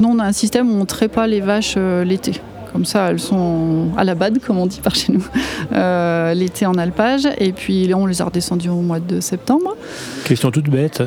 Nous, 0.00 0.08
on 0.08 0.18
a 0.18 0.24
un 0.24 0.32
système 0.32 0.70
où 0.70 0.74
on 0.74 0.80
ne 0.80 0.84
traite 0.84 1.12
pas 1.12 1.26
les 1.26 1.40
vaches 1.40 1.76
l'été. 1.76 2.32
Comme 2.72 2.84
ça, 2.86 3.10
elles 3.10 3.20
sont 3.20 3.88
à 3.98 4.04
la 4.04 4.14
bade, 4.14 4.38
comme 4.38 4.56
on 4.56 4.66
dit 4.66 4.80
par 4.82 4.94
chez 4.94 5.12
nous, 5.12 5.24
l'été 6.34 6.66
en 6.66 6.74
alpage. 6.74 7.28
Et 7.38 7.52
puis 7.52 7.86
là, 7.86 7.96
on 7.98 8.06
les 8.06 8.22
a 8.22 8.24
redescendues 8.24 8.70
au 8.70 8.80
mois 8.80 9.00
de 9.00 9.20
septembre. 9.20 9.76
Question 10.24 10.50
toute 10.50 10.70
bête 10.70 11.02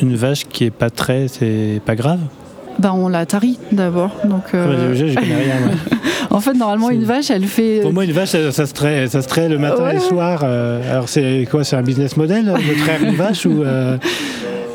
une 0.00 0.16
vache 0.16 0.44
qui 0.46 0.64
est 0.64 0.70
pas 0.70 0.90
très, 0.90 1.28
c'est 1.28 1.80
pas 1.84 1.94
grave? 1.94 2.20
Bah, 2.78 2.92
on 2.94 3.08
la 3.08 3.26
tarie 3.26 3.58
d'abord. 3.72 4.10
Donc, 4.24 4.54
euh... 4.54 4.94
je, 4.94 5.14
connais 5.14 5.34
rien. 5.34 5.70
en 6.30 6.40
fait, 6.40 6.54
normalement, 6.54 6.90
une 6.90 7.04
vache, 7.04 7.30
elle 7.30 7.46
fait. 7.46 7.80
Pour 7.80 7.92
moi, 7.92 8.04
une 8.04 8.12
vache, 8.12 8.30
ça, 8.30 8.66
se 8.66 8.72
traite, 8.72 9.10
ça 9.10 9.22
se 9.22 9.48
le 9.48 9.58
matin 9.58 9.90
et 9.90 9.94
le 9.94 10.00
soir. 10.00 10.40
Euh, 10.42 10.90
alors, 10.90 11.08
c'est 11.08 11.46
quoi 11.50 11.64
C'est 11.64 11.76
un 11.76 11.82
business 11.82 12.16
model 12.16 12.46
de 12.46 12.82
traire 12.82 13.02
une 13.02 13.14
vache 13.16 13.46
ou 13.46 13.62
euh, 13.62 13.96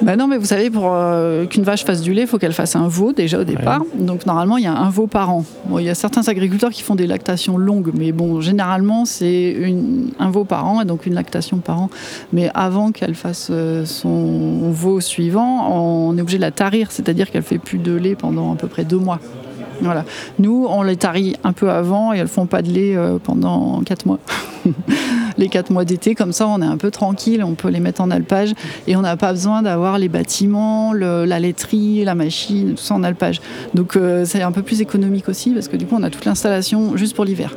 bah 0.01 0.15
non, 0.15 0.27
mais 0.27 0.37
vous 0.37 0.45
savez, 0.45 0.69
pour 0.69 0.93
euh, 0.93 1.45
qu'une 1.45 1.63
vache 1.63 1.83
fasse 1.83 2.01
du 2.01 2.13
lait, 2.13 2.21
il 2.21 2.27
faut 2.27 2.37
qu'elle 2.37 2.53
fasse 2.53 2.75
un 2.75 2.87
veau 2.87 3.11
déjà 3.11 3.39
au 3.39 3.43
départ. 3.43 3.83
Donc 3.97 4.25
normalement, 4.25 4.57
il 4.57 4.63
y 4.63 4.67
a 4.67 4.73
un 4.73 4.89
veau 4.89 5.07
par 5.07 5.29
an. 5.29 5.43
Bon, 5.65 5.79
il 5.79 5.85
y 5.85 5.89
a 5.89 5.95
certains 5.95 6.27
agriculteurs 6.27 6.71
qui 6.71 6.83
font 6.83 6.95
des 6.95 7.07
lactations 7.07 7.57
longues, 7.57 7.91
mais 7.93 8.11
bon, 8.11 8.39
généralement, 8.39 9.05
c'est 9.05 9.57
un 10.19 10.29
veau 10.31 10.45
par 10.45 10.67
an 10.67 10.81
et 10.81 10.85
donc 10.85 11.05
une 11.05 11.13
lactation 11.15 11.57
par 11.57 11.81
an. 11.81 11.89
Mais 12.31 12.49
avant 12.53 12.91
qu'elle 12.91 13.15
fasse 13.15 13.49
euh, 13.51 13.85
son 13.85 14.71
veau 14.71 15.01
suivant, 15.01 15.69
on 15.69 16.17
est 16.17 16.21
obligé 16.21 16.37
de 16.37 16.43
la 16.43 16.51
tarir, 16.51 16.91
c'est-à-dire 16.91 17.29
qu'elle 17.29 17.43
fait 17.43 17.59
plus 17.59 17.77
de 17.77 17.93
lait 17.93 18.15
pendant 18.15 18.53
à 18.53 18.55
peu 18.55 18.67
près 18.67 18.85
deux 18.85 18.97
mois. 18.97 19.19
Voilà. 19.81 20.05
Nous, 20.39 20.65
on 20.69 20.81
les 20.81 20.97
tarie 20.97 21.35
un 21.43 21.53
peu 21.53 21.69
avant 21.69 22.13
et 22.13 22.17
elles 22.17 22.27
font 22.27 22.45
pas 22.45 22.61
de 22.61 22.69
lait 22.69 22.95
euh, 22.95 23.17
pendant 23.21 23.81
quatre 23.81 24.05
mois. 24.05 24.19
les 25.39 25.50
quatre 25.50 25.72
mois 25.72 25.86
d'été. 25.86 26.15
Comme 26.15 26.31
ça, 26.31 26.48
on 26.48 26.62
est 26.62 26.65
un 26.65 26.77
peu 26.77 26.91
tranquille, 26.91 27.43
on 27.43 27.55
peut 27.55 27.69
les 27.69 27.79
mettre 27.79 28.01
en 28.01 28.12
alpage 28.12 28.53
et 28.88 28.96
on 28.96 29.01
n'a 29.01 29.17
pas 29.17 29.31
besoin 29.31 29.62
d'avoir 29.62 29.98
les 29.98 30.10
bâtiments, 30.10 30.93
la 30.93 31.39
laiterie, 31.39 32.03
la 32.03 32.15
machine, 32.15 32.75
tout 32.75 32.84
ça 32.84 32.93
en 32.93 33.03
alpage. 33.03 33.41
Donc 33.74 33.96
euh, 33.96 34.25
c'est 34.25 34.41
un 34.41 34.51
peu 34.51 34.62
plus 34.62 34.81
économique 34.81 35.29
aussi 35.29 35.51
parce 35.51 35.67
que 35.67 35.77
du 35.77 35.86
coup, 35.86 35.96
on 35.98 36.03
a 36.03 36.10
toute 36.10 36.25
l'installation 36.25 36.96
juste 36.96 37.15
pour 37.15 37.25
l'hiver. 37.25 37.55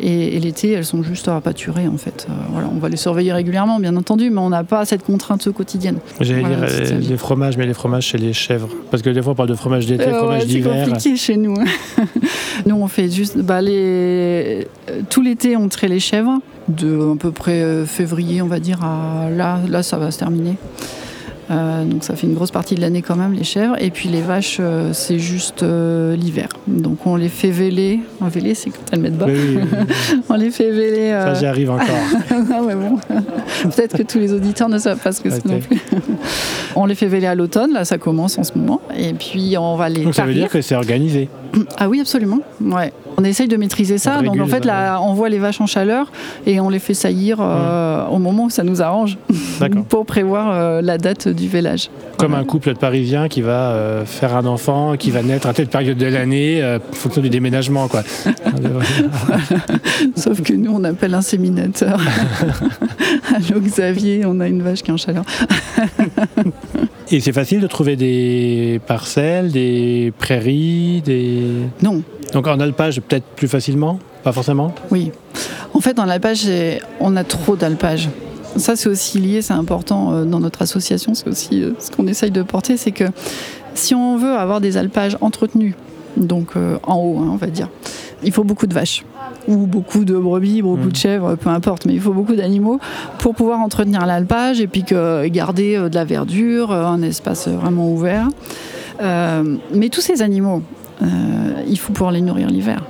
Et, 0.00 0.38
l'été, 0.40 0.72
elles 0.72 0.84
sont 0.84 1.02
juste 1.02 1.28
à 1.28 1.40
pâturer 1.40 1.86
en 1.88 1.96
fait. 1.96 2.26
Euh, 2.28 2.32
voilà, 2.50 2.68
on 2.74 2.78
va 2.78 2.88
les 2.88 2.96
surveiller 2.96 3.32
régulièrement, 3.32 3.78
bien 3.78 3.96
entendu, 3.96 4.30
mais 4.30 4.40
on 4.40 4.50
n'a 4.50 4.64
pas 4.64 4.84
cette 4.84 5.04
contrainte 5.04 5.50
quotidienne. 5.52 5.98
J'allais 6.20 6.42
dire 6.42 6.58
euh, 6.62 6.98
les, 6.98 7.16
fromages, 7.16 7.56
mais 7.56 7.66
les 7.66 7.74
fromages 7.74 8.06
chez 8.06 8.18
les 8.18 8.32
chèvres. 8.32 8.68
Parce 8.90 9.02
que 9.02 9.10
des 9.10 9.22
fois 9.22 9.32
on 9.32 9.36
parle 9.36 9.48
de 9.48 9.54
fromage 9.54 9.86
d'été, 9.86 10.08
euh, 10.08 10.18
fromage 10.18 10.46
d'hiver. 10.46 10.72
C'est 10.74 10.90
compliqué 10.90 11.16
chez 11.16 11.36
nous. 11.36 11.54
nous, 12.66 12.76
on 12.76 12.88
fait 12.88 13.10
juste. 13.10 13.38
Bah, 13.38 13.60
les... 13.60 14.66
Tout 15.10 15.22
l'été, 15.22 15.56
on 15.56 15.68
trait 15.68 15.88
les 15.88 16.00
chèvres. 16.00 16.38
De 16.68 17.12
à 17.12 17.16
peu 17.16 17.32
près 17.32 17.84
février, 17.86 18.40
on 18.42 18.46
va 18.46 18.60
dire, 18.60 18.82
à 18.84 19.30
là, 19.30 19.60
là, 19.68 19.82
ça 19.82 19.98
va 19.98 20.10
se 20.10 20.18
terminer. 20.18 20.56
Euh, 21.50 21.84
donc 21.84 22.04
ça 22.04 22.14
fait 22.14 22.26
une 22.26 22.34
grosse 22.34 22.50
partie 22.50 22.74
de 22.74 22.80
l'année 22.80 23.02
quand 23.02 23.16
même, 23.16 23.32
les 23.32 23.44
chèvres. 23.44 23.76
Et 23.80 23.90
puis 23.90 24.08
les 24.08 24.20
vaches, 24.20 24.58
euh, 24.60 24.92
c'est 24.92 25.18
juste 25.18 25.62
euh, 25.62 26.16
l'hiver. 26.16 26.48
Donc 26.66 27.06
on 27.06 27.16
les 27.16 27.28
fait 27.28 27.50
véler. 27.50 28.00
En 28.20 28.28
véler, 28.28 28.54
c'est 28.54 28.70
quand 28.70 28.82
elles 28.92 29.00
mettent 29.00 29.18
bas. 29.18 29.26
on 30.28 30.34
les 30.34 30.50
fait 30.50 30.70
véler. 30.70 31.10
Ça, 31.10 31.34
j'y 31.34 31.46
arrive 31.46 31.70
encore. 31.70 31.86
bon. 32.30 32.98
Peut-être 33.64 33.98
que 33.98 34.02
tous 34.02 34.18
les 34.18 34.32
auditeurs 34.32 34.68
ne 34.68 34.78
savent 34.78 34.98
pas 34.98 35.12
ce 35.12 35.20
que 35.20 35.30
c'est 35.30 35.44
non 35.44 35.60
plus. 35.60 35.80
on 36.76 36.86
les 36.86 36.94
fait 36.94 37.08
véler 37.08 37.26
à 37.26 37.34
l'automne, 37.34 37.72
là 37.72 37.84
ça 37.84 37.98
commence 37.98 38.38
en 38.38 38.44
ce 38.44 38.56
moment. 38.56 38.80
Et 38.96 39.12
puis 39.12 39.56
on 39.58 39.76
va 39.76 39.88
les. 39.88 40.04
Donc 40.04 40.14
ça 40.14 40.24
veut 40.24 40.34
dire 40.34 40.48
que 40.48 40.62
c'est 40.62 40.76
organisé 40.76 41.28
Ah 41.76 41.88
oui, 41.88 42.00
absolument. 42.00 42.40
Ouais. 42.60 42.92
On 43.16 43.24
essaye 43.24 43.48
de 43.48 43.56
maîtriser 43.56 43.98
ça. 43.98 44.22
Donc 44.22 44.40
en 44.40 44.46
fait, 44.46 44.64
là, 44.64 45.00
on 45.00 45.14
voit 45.14 45.28
les 45.28 45.38
vaches 45.38 45.60
en 45.60 45.66
chaleur 45.66 46.10
et 46.46 46.60
on 46.60 46.68
les 46.68 46.78
fait 46.78 46.94
saillir 46.94 47.38
mmh. 47.38 48.12
au 48.12 48.18
moment 48.18 48.44
où 48.44 48.50
ça 48.50 48.62
nous 48.62 48.82
arrange 48.82 49.18
pour 49.88 50.06
prévoir 50.06 50.82
la 50.82 50.98
date 50.98 51.28
du 51.28 51.48
village. 51.48 51.90
Comme 52.22 52.34
un 52.34 52.44
couple 52.44 52.74
de 52.74 52.78
Parisiens 52.78 53.28
qui 53.28 53.40
va 53.40 53.70
euh, 53.70 54.04
faire 54.04 54.36
un 54.36 54.46
enfant, 54.46 54.96
qui 54.96 55.10
va 55.10 55.22
naître 55.22 55.48
à 55.48 55.54
telle 55.54 55.66
période 55.66 55.98
de 55.98 56.06
l'année, 56.06 56.62
euh, 56.62 56.78
en 56.78 56.94
fonction 56.94 57.20
du 57.20 57.30
déménagement. 57.30 57.88
Quoi. 57.88 58.02
Sauf 60.16 60.40
que 60.42 60.52
nous, 60.52 60.72
on 60.72 60.84
appelle 60.84 61.14
un 61.14 61.22
séminateur. 61.22 62.00
Allô 63.34 63.60
Xavier, 63.60 64.22
on 64.24 64.38
a 64.40 64.46
une 64.46 64.62
vache 64.62 64.82
qui 64.82 64.90
est 64.90 64.94
en 64.94 64.98
chaleur. 64.98 65.24
Et 67.12 67.20
c'est 67.20 67.32
facile 67.32 67.60
de 67.60 67.66
trouver 67.66 67.94
des 67.94 68.80
parcelles, 68.86 69.52
des 69.52 70.12
prairies, 70.18 71.02
des... 71.04 71.42
Non. 71.82 72.02
Donc 72.32 72.46
en 72.46 72.58
alpage, 72.58 73.00
peut-être 73.00 73.26
plus 73.36 73.48
facilement? 73.48 73.98
Pas 74.24 74.32
forcément? 74.32 74.74
Oui. 74.90 75.12
En 75.74 75.80
fait, 75.80 75.98
en 75.98 76.08
alpage, 76.08 76.48
on 77.00 77.14
a 77.16 77.24
trop 77.24 77.54
d'alpage 77.54 78.08
ça 78.56 78.76
c'est 78.76 78.88
aussi 78.88 79.18
lié, 79.18 79.42
c'est 79.42 79.52
important 79.52 80.12
euh, 80.12 80.24
dans 80.24 80.40
notre 80.40 80.62
association, 80.62 81.14
c'est 81.14 81.28
aussi 81.28 81.62
euh, 81.62 81.72
ce 81.78 81.90
qu'on 81.90 82.06
essaye 82.06 82.30
de 82.30 82.42
porter, 82.42 82.76
c'est 82.76 82.92
que 82.92 83.04
si 83.74 83.94
on 83.94 84.16
veut 84.16 84.36
avoir 84.36 84.60
des 84.60 84.76
alpages 84.76 85.16
entretenus, 85.20 85.74
donc 86.16 86.50
euh, 86.56 86.78
en 86.82 86.96
haut, 86.96 87.18
hein, 87.18 87.30
on 87.32 87.36
va 87.36 87.46
dire, 87.46 87.68
il 88.22 88.32
faut 88.32 88.44
beaucoup 88.44 88.66
de 88.66 88.74
vaches 88.74 89.04
ou 89.48 89.66
beaucoup 89.66 90.04
de 90.04 90.16
brebis, 90.16 90.62
beaucoup 90.62 90.88
de 90.88 90.88
mmh. 90.88 90.94
chèvres, 90.94 91.34
peu 91.36 91.50
importe, 91.50 91.86
mais 91.86 91.94
il 91.94 92.00
faut 92.00 92.12
beaucoup 92.12 92.34
d'animaux 92.34 92.78
pour 93.18 93.34
pouvoir 93.34 93.60
entretenir 93.60 94.06
l'alpage 94.06 94.60
et 94.60 94.66
puis 94.66 94.84
que, 94.84 95.26
garder 95.28 95.76
de 95.76 95.94
la 95.94 96.04
verdure, 96.04 96.72
un 96.72 97.02
espace 97.02 97.48
vraiment 97.48 97.90
ouvert. 97.92 98.28
mais 99.00 99.88
tous 99.90 100.00
ces 100.00 100.22
animaux, 100.22 100.62
il 101.68 101.78
faut 101.78 101.92
pouvoir 101.92 102.12
les 102.12 102.20
nourrir 102.20 102.48
l'hiver. 102.48 102.82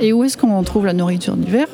Et 0.00 0.14
où 0.14 0.24
est-ce 0.24 0.36
qu'on 0.36 0.62
trouve 0.62 0.86
la 0.86 0.94
nourriture 0.94 1.36
d'hiver 1.36 1.66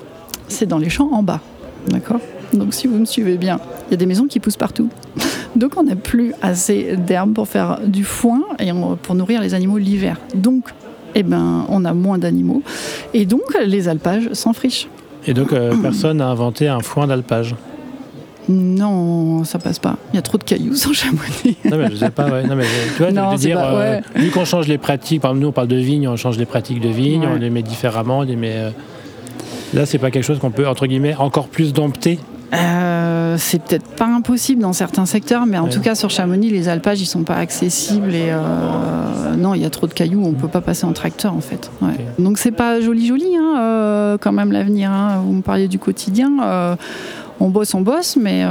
C'est 0.48 0.66
dans 0.66 0.78
les 0.78 0.88
champs 0.88 1.10
en 1.12 1.22
bas. 1.22 1.40
D'accord? 1.88 2.20
Donc 2.52 2.74
si 2.74 2.88
vous 2.88 2.98
me 2.98 3.04
suivez 3.04 3.36
bien, 3.36 3.60
il 3.88 3.92
y 3.92 3.94
a 3.94 3.96
des 3.96 4.06
maisons 4.06 4.26
qui 4.26 4.40
poussent 4.40 4.56
partout. 4.56 4.88
Donc 5.56 5.74
on 5.76 5.84
n'a 5.84 5.96
plus 5.96 6.32
assez 6.42 6.96
d'herbe 6.96 7.34
pour 7.34 7.48
faire 7.48 7.80
du 7.86 8.04
foin 8.04 8.42
et 8.58 8.70
pour 9.02 9.14
nourrir 9.14 9.40
les 9.40 9.54
animaux 9.54 9.78
l'hiver. 9.78 10.18
Donc 10.34 10.64
eh 11.20 11.22
ben, 11.22 11.64
on 11.68 11.84
a 11.84 11.94
moins 11.94 12.18
d'animaux. 12.18 12.62
Et 13.14 13.26
donc 13.26 13.42
les 13.64 13.88
alpages 13.88 14.32
s'enfrichent. 14.32 14.88
Et 15.26 15.34
donc 15.34 15.52
euh, 15.52 15.74
personne 15.82 16.18
n'a 16.18 16.28
inventé 16.28 16.68
un 16.68 16.80
foin 16.80 17.06
d'alpage 17.06 17.54
non, 18.48 19.42
ça 19.42 19.58
passe 19.58 19.80
pas. 19.80 19.96
Il 20.12 20.16
y 20.16 20.18
a 20.20 20.22
trop 20.22 20.38
de 20.38 20.44
cailloux 20.44 20.76
sur 20.76 20.94
Chamonix. 20.94 21.56
non, 21.64 21.78
mais 21.78 21.90
je 21.90 21.96
sais 21.96 22.10
pas, 22.10 22.28
ouais. 22.30 22.44
Non, 22.44 22.54
mais 22.54 22.64
tu 22.96 23.02
vois, 23.02 23.10
non, 23.10 23.34
dire, 23.34 23.58
euh, 23.60 24.00
vu 24.14 24.30
qu'on 24.30 24.44
change 24.44 24.68
les 24.68 24.78
pratiques, 24.78 25.20
par 25.20 25.32
exemple, 25.32 25.42
nous 25.42 25.48
on 25.48 25.52
parle 25.52 25.66
de 25.66 25.76
vigne, 25.76 26.06
on 26.06 26.14
change 26.14 26.38
les 26.38 26.46
pratiques 26.46 26.80
de 26.80 26.88
vigne, 26.88 27.26
on 27.26 27.34
les 27.34 27.50
met 27.50 27.62
différemment, 27.62 28.18
on 28.18 28.22
les 28.22 28.36
met. 28.36 28.54
Euh, 28.54 28.70
là, 29.74 29.84
c'est 29.84 29.98
pas 29.98 30.12
quelque 30.12 30.22
chose 30.22 30.38
qu'on 30.38 30.52
peut, 30.52 30.68
entre 30.68 30.86
guillemets, 30.86 31.16
encore 31.16 31.48
plus 31.48 31.72
dompter 31.72 32.20
euh, 32.54 33.36
c'est 33.38 33.60
peut-être 33.62 33.88
pas 33.96 34.06
impossible 34.06 34.62
dans 34.62 34.72
certains 34.72 35.06
secteurs, 35.06 35.46
mais 35.46 35.58
en 35.58 35.68
tout 35.68 35.80
cas 35.80 35.94
sur 35.94 36.10
Chamonix, 36.10 36.50
les 36.50 36.68
alpages 36.68 37.00
ils 37.00 37.06
sont 37.06 37.24
pas 37.24 37.36
accessibles 37.36 38.14
et 38.14 38.28
euh, 38.30 39.34
non, 39.36 39.54
il 39.54 39.62
y 39.62 39.64
a 39.64 39.70
trop 39.70 39.86
de 39.86 39.92
cailloux, 39.92 40.22
on 40.24 40.32
peut 40.32 40.48
pas 40.48 40.60
passer 40.60 40.84
en 40.86 40.92
tracteur 40.92 41.34
en 41.34 41.40
fait. 41.40 41.70
Donc 42.18 42.38
c'est 42.38 42.52
pas 42.52 42.80
joli 42.80 43.06
joli 43.06 43.36
hein, 43.36 43.56
euh, 43.58 44.18
quand 44.18 44.32
même 44.32 44.52
l'avenir. 44.52 44.90
Hein. 44.90 45.22
Vous 45.24 45.32
me 45.32 45.42
parliez 45.42 45.66
du 45.66 45.78
quotidien, 45.78 46.76
on 47.40 47.48
bosse, 47.48 47.74
on 47.74 47.80
bosse, 47.80 48.16
mais 48.16 48.44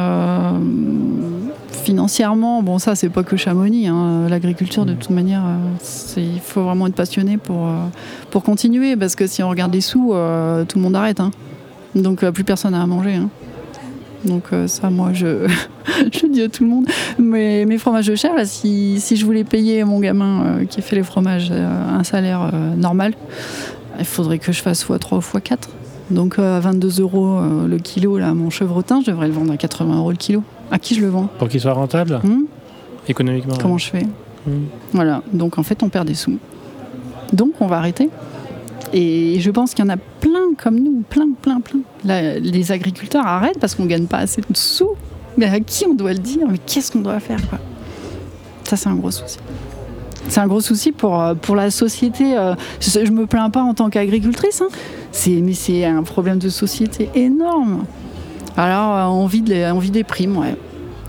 financièrement, 1.71 2.61
bon 2.61 2.77
ça 2.77 2.95
c'est 2.95 3.09
pas 3.09 3.23
que 3.23 3.37
Chamonix, 3.37 3.87
hein. 3.87 4.27
l'agriculture 4.29 4.85
de 4.85 4.93
toute 4.93 5.11
manière, 5.11 5.43
il 6.17 6.41
faut 6.41 6.63
vraiment 6.63 6.87
être 6.87 6.95
passionné 6.95 7.37
pour, 7.37 7.69
pour 8.29 8.43
continuer 8.43 8.97
parce 8.97 9.15
que 9.15 9.25
si 9.25 9.41
on 9.41 9.49
regarde 9.49 9.73
les 9.73 9.81
sous, 9.81 10.09
tout 10.67 10.77
le 10.77 10.81
monde 10.81 10.95
arrête. 10.97 11.21
Donc 11.95 12.25
plus 12.25 12.43
personne 12.43 12.73
n'a 12.73 12.81
à 12.81 12.87
manger. 12.87 13.21
Donc 14.25 14.45
euh, 14.51 14.67
ça, 14.67 14.89
moi, 14.89 15.13
je, 15.13 15.47
je 16.11 16.27
dis 16.27 16.41
à 16.41 16.49
tout 16.49 16.63
le 16.63 16.69
monde. 16.69 16.85
Mais 17.17 17.65
mes 17.65 17.77
fromages 17.77 18.07
de 18.07 18.15
chèvre, 18.15 18.39
si, 18.45 18.99
si, 18.99 19.15
je 19.15 19.25
voulais 19.25 19.43
payer 19.43 19.83
mon 19.83 19.99
gamin 19.99 20.45
euh, 20.45 20.65
qui 20.65 20.81
fait 20.81 20.95
les 20.95 21.03
fromages 21.03 21.49
euh, 21.51 21.97
un 21.97 22.03
salaire 22.03 22.51
normal, 22.75 23.13
il 23.99 24.05
faudrait 24.05 24.39
que 24.39 24.51
je 24.51 24.61
fasse 24.61 24.85
x3 24.85 25.15
ou 25.15 25.19
x4. 25.19 25.57
Donc 26.11 26.37
à 26.37 26.59
22 26.59 27.01
euros 27.01 27.39
le 27.67 27.77
kilo, 27.77 28.19
là, 28.19 28.33
mon 28.33 28.49
chevrotin, 28.49 29.01
je 29.01 29.09
devrais 29.09 29.27
le 29.27 29.33
vendre 29.33 29.51
à 29.51 29.57
80 29.57 29.97
euros 29.97 30.11
le 30.11 30.17
kilo. 30.17 30.43
À 30.69 30.77
qui 30.77 30.95
je 30.95 31.01
le 31.01 31.07
vends? 31.07 31.27
Pour 31.39 31.47
qu'il 31.47 31.59
soit 31.59 31.73
rentable? 31.73 32.19
Hmm? 32.23 32.43
Économiquement 33.07 33.55
Comment 33.59 33.77
je 33.77 33.87
fais? 33.87 34.03
Hmm. 34.45 34.65
Voilà, 34.93 35.23
donc 35.33 35.57
en 35.57 35.63
fait 35.63 35.81
on 35.81 35.89
perd 35.89 36.07
des 36.07 36.13
sous. 36.13 36.37
Donc 37.33 37.53
on 37.59 37.67
va 37.67 37.77
arrêter. 37.77 38.09
Et 38.93 39.39
je 39.39 39.51
pense 39.51 39.73
qu'il 39.73 39.83
y 39.83 39.87
en 39.87 39.91
a 39.91 39.97
plein 39.97 40.53
comme 40.57 40.79
nous, 40.79 41.03
plein, 41.09 41.29
plein, 41.41 41.59
plein. 41.59 41.79
les 42.39 42.71
agriculteurs 42.71 43.25
arrêtent 43.25 43.59
parce 43.59 43.75
qu'on 43.75 43.83
ne 43.83 43.89
gagne 43.89 44.05
pas 44.05 44.19
assez 44.19 44.41
de 44.41 44.47
sous. 44.55 44.91
Mais 45.37 45.47
à 45.47 45.59
qui 45.59 45.85
on 45.85 45.93
doit 45.93 46.13
le 46.13 46.19
dire? 46.19 46.47
Mais 46.49 46.57
qu'est-ce 46.57 46.91
qu'on 46.91 47.01
doit 47.01 47.19
faire 47.19 47.39
Ça, 48.63 48.77
c'est 48.77 48.89
un 48.89 48.95
gros 48.95 49.11
souci. 49.11 49.37
C'est 50.27 50.39
un 50.39 50.47
gros 50.47 50.61
souci 50.61 50.91
pour, 50.91 51.21
euh, 51.21 51.35
pour 51.35 51.55
la 51.55 51.69
société. 51.69 52.37
Euh, 52.37 52.55
je 52.79 52.99
ne 52.99 53.11
me 53.11 53.27
plains 53.27 53.49
pas 53.49 53.61
en 53.61 53.73
tant 53.73 53.89
qu'agricultrice, 53.89 54.61
hein. 54.61 54.69
mais 55.27 55.53
c'est 55.53 55.85
un 55.85 56.03
problème 56.03 56.39
de 56.39 56.49
société 56.49 57.09
énorme. 57.15 57.85
Alors, 58.57 58.95
euh, 58.95 59.21
on 59.21 59.27
vit, 59.27 59.41
des 59.41 60.03
primes, 60.03 60.37
ouais. 60.37 60.55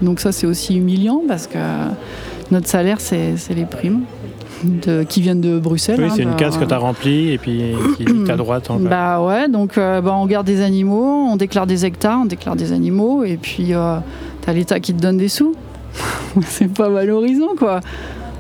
Donc 0.03 0.21
ça, 0.21 0.33
c'est 0.33 0.47
aussi 0.47 0.77
humiliant 0.77 1.23
parce 1.27 1.47
que 1.47 1.59
notre 2.51 2.69
salaire, 2.69 3.01
c'est 3.01 3.37
les 3.55 3.65
primes 3.65 4.03
qui 5.09 5.21
viennent 5.21 5.41
de 5.41 5.59
Bruxelles. 5.59 6.01
Oui, 6.01 6.11
c'est 6.15 6.23
une 6.23 6.31
hein, 6.31 6.37
case 6.37 6.57
que 6.57 6.65
tu 6.65 6.75
as 6.75 6.79
remplie 6.79 7.33
et 7.33 7.39
puis 7.39 7.75
qui 7.97 8.05
est 8.05 8.31
à 8.31 8.37
droite. 8.37 8.71
En 8.71 8.79
bah 8.79 9.21
ouais, 9.21 9.49
donc 9.49 9.79
euh, 9.79 10.01
bah, 10.01 10.15
on 10.15 10.27
garde 10.27 10.47
des 10.47 10.63
animaux, 10.63 11.29
on 11.31 11.37
déclare 11.37 11.67
des 11.67 11.85
hectares, 11.85 12.21
on 12.23 12.27
déclare 12.27 12.57
des 12.57 12.73
animaux 12.73 13.25
et 13.25 13.37
puis 13.37 13.75
euh, 13.75 13.99
tu 14.43 14.51
as 14.51 14.53
l'État 14.53 14.81
qui 14.81 14.95
te 14.95 15.01
donne 15.01 15.19
des 15.19 15.29
sous. 15.29 15.55
c'est 16.47 16.73
pas 16.73 16.89
valorisant 16.89 17.55
quoi. 17.59 17.81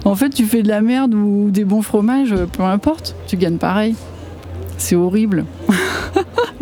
En 0.04 0.14
fait, 0.14 0.30
tu 0.30 0.44
fais 0.44 0.62
de 0.62 0.68
la 0.68 0.82
merde 0.82 1.14
ou 1.14 1.50
des 1.50 1.64
bons 1.64 1.82
fromages, 1.82 2.35
peu 2.52 2.62
importe, 2.62 3.16
tu 3.26 3.37
gagnes 3.37 3.58
pareil. 3.58 3.96
C'est 4.78 4.94
horrible. 4.94 5.44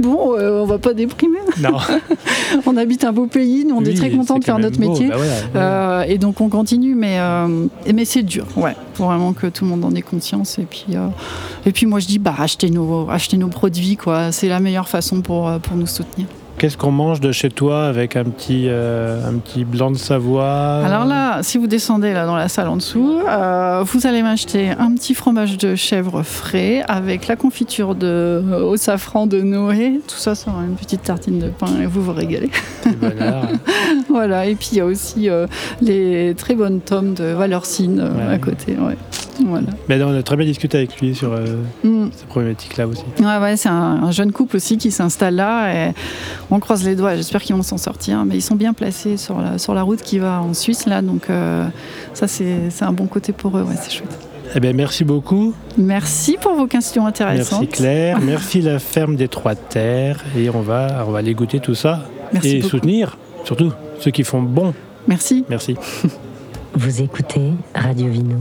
bon, 0.04 0.36
euh, 0.36 0.62
on 0.62 0.66
va 0.66 0.78
pas 0.78 0.94
déprimer. 0.94 1.38
Non. 1.60 1.78
on 2.66 2.76
habite 2.76 3.04
un 3.04 3.12
beau 3.12 3.26
pays, 3.26 3.64
nous 3.64 3.76
on 3.76 3.84
est 3.84 3.94
très 3.94 4.10
contents 4.10 4.38
de 4.38 4.44
faire 4.44 4.58
notre 4.58 4.78
métier. 4.78 5.08
Bah 5.08 5.16
euh, 5.56 6.02
et 6.02 6.18
donc 6.18 6.40
on 6.40 6.48
continue, 6.48 6.94
mais, 6.94 7.18
euh, 7.18 7.66
mais 7.92 8.04
c'est 8.04 8.22
dur, 8.22 8.46
ouais, 8.56 8.76
pour 8.94 9.06
vraiment 9.06 9.32
que 9.32 9.46
tout 9.46 9.64
le 9.64 9.70
monde 9.70 9.84
en 9.84 9.94
ait 9.94 10.02
conscience. 10.02 10.58
Et 10.58 10.64
puis, 10.64 10.86
et 11.66 11.72
puis 11.72 11.86
moi 11.86 12.00
je 12.00 12.06
dis, 12.06 12.18
bah, 12.18 12.34
achetez 12.38 12.70
nos, 12.70 13.08
achetez 13.10 13.36
nos 13.36 13.48
produits, 13.48 13.96
quoi. 13.96 14.32
C'est 14.32 14.48
la 14.48 14.60
meilleure 14.60 14.88
façon 14.88 15.20
pour, 15.20 15.50
pour 15.60 15.76
nous 15.76 15.86
soutenir. 15.86 16.26
Qu'est-ce 16.58 16.76
qu'on 16.78 16.92
mange 16.92 17.20
de 17.20 17.32
chez 17.32 17.50
toi 17.50 17.86
avec 17.86 18.16
un 18.16 18.24
petit, 18.24 18.66
euh, 18.68 19.28
un 19.28 19.34
petit 19.38 19.64
blanc 19.64 19.90
de 19.90 19.96
Savoie 19.96 20.82
Alors 20.84 21.04
là, 21.04 21.42
si 21.42 21.58
vous 21.58 21.66
descendez 21.66 22.12
là 22.12 22.26
dans 22.26 22.36
la 22.36 22.48
salle 22.48 22.68
en 22.68 22.76
dessous, 22.76 23.18
euh, 23.28 23.82
vous 23.84 24.06
allez 24.06 24.22
m'acheter 24.22 24.70
un 24.70 24.94
petit 24.94 25.14
fromage 25.14 25.58
de 25.58 25.74
chèvre 25.74 26.22
frais 26.22 26.84
avec 26.86 27.26
la 27.26 27.36
confiture 27.36 27.94
de, 27.94 28.42
au 28.62 28.76
safran 28.76 29.26
de 29.26 29.40
Noé. 29.40 30.00
Tout 30.06 30.16
ça 30.16 30.34
sur 30.34 30.52
une 30.60 30.76
petite 30.76 31.02
tartine 31.02 31.40
de 31.40 31.48
pain 31.48 31.80
et 31.82 31.86
vous 31.86 32.02
vous 32.02 32.12
régalez. 32.12 32.50
voilà, 34.08 34.46
et 34.46 34.54
puis 34.54 34.68
il 34.72 34.78
y 34.78 34.80
a 34.80 34.86
aussi 34.86 35.28
euh, 35.28 35.46
les 35.82 36.34
très 36.36 36.54
bonnes 36.54 36.80
tomes 36.80 37.14
de 37.14 37.24
Valorcine 37.24 38.00
à 38.30 38.38
côté. 38.38 38.76
Ouais. 38.76 38.96
Voilà. 39.46 39.66
Mais 39.88 40.02
on 40.02 40.14
a 40.16 40.22
très 40.22 40.36
bien 40.36 40.46
discuté 40.46 40.78
avec 40.78 41.00
lui 41.00 41.14
sur 41.14 41.32
euh, 41.32 41.44
Mm. 41.82 42.08
ces 42.16 42.26
problématiques-là 42.26 42.86
aussi. 42.86 43.02
Ouais, 43.20 43.38
ouais, 43.38 43.56
c'est 43.56 43.68
un, 43.68 43.72
un 44.04 44.10
jeune 44.10 44.32
couple 44.32 44.56
aussi 44.56 44.76
qui 44.78 44.90
s'installe 44.90 45.36
là 45.36 45.88
et 45.88 45.92
on 46.50 46.60
croise 46.60 46.84
les 46.84 46.94
doigts. 46.96 47.16
J'espère 47.16 47.42
qu'ils 47.42 47.56
vont 47.56 47.62
s'en 47.62 47.78
sortir. 47.78 48.24
Mais 48.24 48.36
ils 48.36 48.42
sont 48.42 48.56
bien 48.56 48.72
placés 48.72 49.16
sur 49.16 49.40
la, 49.40 49.58
sur 49.58 49.74
la 49.74 49.82
route 49.82 50.02
qui 50.02 50.18
va 50.18 50.40
en 50.42 50.54
Suisse 50.54 50.86
là, 50.86 51.02
donc 51.02 51.30
euh, 51.30 51.66
ça 52.12 52.26
c'est 52.28 52.70
c'est 52.70 52.84
un 52.84 52.92
bon 52.92 53.06
côté 53.06 53.32
pour 53.32 53.56
eux. 53.58 53.62
Ouais, 53.62 53.74
c'est 53.80 53.90
chouette. 53.92 54.18
Eh 54.56 54.60
bien, 54.60 54.72
merci 54.72 55.04
beaucoup. 55.04 55.52
Merci 55.76 56.36
pour 56.40 56.54
vos 56.54 56.66
questions 56.66 57.06
intéressantes. 57.06 57.62
Merci 57.62 57.72
Claire. 57.82 58.20
Merci 58.22 58.60
la 58.62 58.78
ferme 58.78 59.16
des 59.16 59.26
Trois 59.26 59.54
Terres. 59.56 60.22
Et 60.36 60.48
on 60.50 60.60
va, 60.60 61.04
on 61.08 61.10
va 61.10 61.18
aller 61.18 61.34
goûter 61.34 61.58
tout 61.60 61.74
ça. 61.74 62.04
Merci 62.32 62.48
et 62.50 62.56
beaucoup. 62.58 62.68
soutenir, 62.68 63.16
surtout, 63.44 63.72
ceux 63.98 64.10
qui 64.12 64.22
font 64.22 64.42
bon. 64.42 64.72
Merci. 65.08 65.44
Merci. 65.48 65.76
Vous 66.74 67.02
écoutez 67.02 67.52
Radio 67.74 68.06
Vino. 68.08 68.36